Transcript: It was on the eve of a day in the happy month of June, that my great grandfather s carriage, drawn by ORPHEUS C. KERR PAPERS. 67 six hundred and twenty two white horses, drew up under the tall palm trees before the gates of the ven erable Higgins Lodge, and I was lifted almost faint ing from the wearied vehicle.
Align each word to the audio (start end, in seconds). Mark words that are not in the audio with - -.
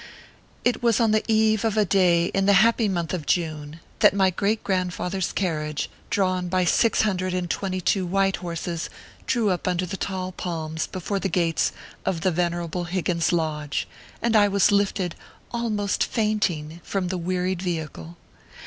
It 0.65 0.81
was 0.81 0.99
on 0.99 1.11
the 1.11 1.23
eve 1.27 1.63
of 1.63 1.77
a 1.77 1.85
day 1.85 2.31
in 2.33 2.47
the 2.47 2.53
happy 2.65 2.87
month 2.89 3.13
of 3.13 3.27
June, 3.27 3.79
that 3.99 4.15
my 4.15 4.31
great 4.31 4.63
grandfather 4.63 5.19
s 5.19 5.31
carriage, 5.31 5.91
drawn 6.09 6.47
by 6.49 6.61
ORPHEUS 6.61 6.71
C. 6.73 6.81
KERR 6.89 6.89
PAPERS. 6.89 6.91
67 6.91 6.97
six 6.97 7.01
hundred 7.27 7.33
and 7.37 7.49
twenty 7.51 7.81
two 7.81 8.05
white 8.07 8.35
horses, 8.37 8.89
drew 9.27 9.51
up 9.51 9.67
under 9.67 9.85
the 9.85 9.97
tall 9.97 10.31
palm 10.31 10.71
trees 10.77 10.87
before 10.87 11.19
the 11.19 11.29
gates 11.29 11.71
of 12.03 12.21
the 12.21 12.31
ven 12.31 12.53
erable 12.53 12.87
Higgins 12.87 13.31
Lodge, 13.31 13.87
and 14.23 14.35
I 14.35 14.47
was 14.47 14.71
lifted 14.71 15.13
almost 15.51 16.03
faint 16.05 16.49
ing 16.49 16.81
from 16.83 17.09
the 17.09 17.19
wearied 17.19 17.61
vehicle. 17.61 18.17